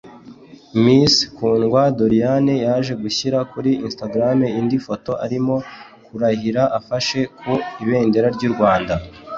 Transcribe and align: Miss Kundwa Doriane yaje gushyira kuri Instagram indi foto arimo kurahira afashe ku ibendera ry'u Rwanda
Miss 0.83 1.13
Kundwa 1.35 1.81
Doriane 1.97 2.53
yaje 2.65 2.93
gushyira 3.03 3.39
kuri 3.51 3.71
Instagram 3.87 4.39
indi 4.59 4.77
foto 4.87 5.11
arimo 5.25 5.55
kurahira 6.05 6.63
afashe 6.79 7.19
ku 7.39 7.53
ibendera 7.83 8.27
ry'u 8.35 8.51
Rwanda 8.55 8.93